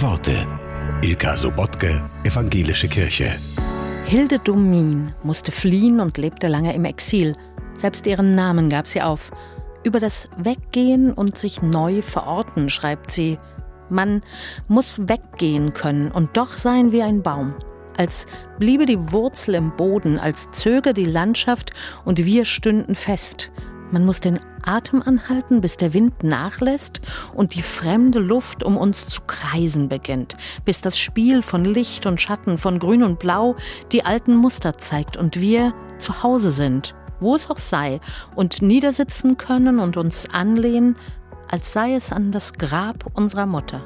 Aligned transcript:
Worte. 0.00 0.46
Ilka 1.02 1.36
Sobotke, 1.36 2.08
Evangelische 2.22 2.86
Kirche. 2.86 3.36
Hilde 4.06 4.38
Domin 4.38 5.12
musste 5.24 5.50
fliehen 5.50 5.98
und 5.98 6.18
lebte 6.18 6.46
lange 6.46 6.72
im 6.72 6.84
Exil. 6.84 7.34
Selbst 7.76 8.06
ihren 8.06 8.36
Namen 8.36 8.70
gab 8.70 8.86
sie 8.86 9.02
auf. 9.02 9.32
Über 9.82 9.98
das 9.98 10.30
Weggehen 10.36 11.12
und 11.12 11.36
sich 11.36 11.62
neu 11.62 12.00
verorten 12.00 12.70
schreibt 12.70 13.10
sie. 13.10 13.38
Man 13.90 14.22
muss 14.68 15.08
weggehen 15.08 15.72
können 15.74 16.12
und 16.12 16.36
doch 16.36 16.56
sein 16.56 16.92
wie 16.92 17.02
ein 17.02 17.22
Baum. 17.22 17.54
Als 17.96 18.26
bliebe 18.60 18.86
die 18.86 19.12
Wurzel 19.12 19.56
im 19.56 19.74
Boden, 19.74 20.20
als 20.20 20.48
zöge 20.52 20.94
die 20.94 21.06
Landschaft 21.06 21.72
und 22.04 22.24
wir 22.24 22.44
stünden 22.44 22.94
fest. 22.94 23.50
Man 23.90 24.04
muss 24.04 24.20
den 24.20 24.38
Atem 24.64 25.02
anhalten, 25.02 25.60
bis 25.60 25.76
der 25.76 25.94
Wind 25.94 26.22
nachlässt 26.22 27.00
und 27.34 27.54
die 27.54 27.62
fremde 27.62 28.18
Luft 28.18 28.62
um 28.62 28.76
uns 28.76 29.06
zu 29.06 29.22
kreisen 29.26 29.88
beginnt, 29.88 30.36
bis 30.64 30.82
das 30.82 30.98
Spiel 30.98 31.42
von 31.42 31.64
Licht 31.64 32.04
und 32.04 32.20
Schatten, 32.20 32.58
von 32.58 32.78
Grün 32.78 33.02
und 33.02 33.18
Blau 33.18 33.56
die 33.92 34.04
alten 34.04 34.36
Muster 34.36 34.74
zeigt 34.74 35.16
und 35.16 35.40
wir 35.40 35.72
zu 35.98 36.22
Hause 36.22 36.52
sind, 36.52 36.94
wo 37.20 37.34
es 37.34 37.48
auch 37.48 37.58
sei, 37.58 38.00
und 38.36 38.60
niedersitzen 38.60 39.38
können 39.38 39.78
und 39.78 39.96
uns 39.96 40.28
anlehnen, 40.32 40.96
als 41.50 41.72
sei 41.72 41.94
es 41.94 42.12
an 42.12 42.30
das 42.30 42.54
Grab 42.54 43.06
unserer 43.14 43.46
Mutter. 43.46 43.80